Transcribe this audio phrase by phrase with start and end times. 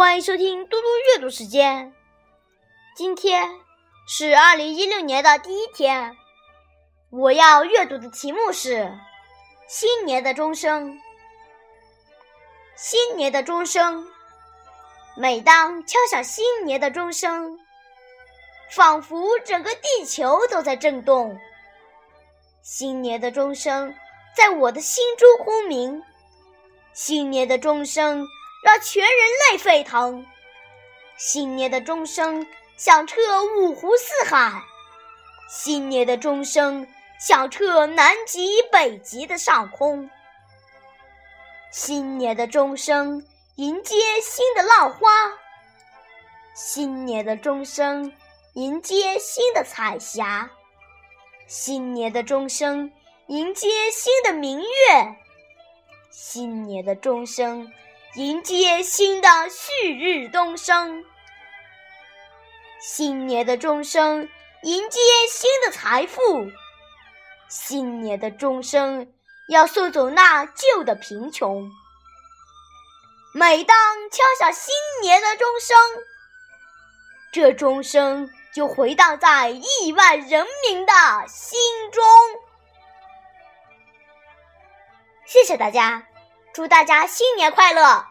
[0.00, 1.92] 欢迎收听嘟嘟阅读时间。
[2.96, 3.50] 今天
[4.08, 6.16] 是二零一六年的第一天，
[7.10, 8.76] 我要阅读的题目是
[9.68, 10.94] 《新年的钟声》。
[12.76, 14.08] 新年的钟声，
[15.18, 17.58] 每当敲响新年的钟声，
[18.70, 21.38] 仿佛整个地球都在震动。
[22.62, 23.94] 新年的钟声
[24.34, 26.02] 在我的心中轰鸣，
[26.94, 28.26] 新年的钟声。
[28.62, 29.12] 让全人
[29.50, 30.26] 类沸腾！
[31.16, 32.46] 新年的钟声
[32.76, 33.16] 响彻
[33.56, 34.62] 五湖四海，
[35.48, 36.86] 新年的钟声
[37.18, 40.10] 响彻南极、北极的上空。
[41.70, 43.24] 新年的钟声
[43.56, 45.08] 迎接新的浪花，
[46.54, 48.12] 新年的钟声
[48.54, 50.50] 迎接新的彩霞，
[51.46, 52.90] 新年的钟声
[53.28, 54.66] 迎接新的明月，
[56.10, 57.70] 新年的钟声。
[58.16, 61.04] 迎接新的旭日东升，
[62.80, 64.28] 新年的钟声
[64.64, 64.98] 迎接
[65.30, 66.50] 新的财富，
[67.48, 69.12] 新年的钟声
[69.48, 71.70] 要送走那旧的贫穷。
[73.32, 73.76] 每当
[74.10, 75.76] 敲响新年的钟声，
[77.32, 80.92] 这钟声就回荡在亿万人民的
[81.28, 81.60] 心
[81.92, 82.02] 中。
[85.26, 86.09] 谢谢大家。
[86.52, 88.04] 祝大家新年快乐！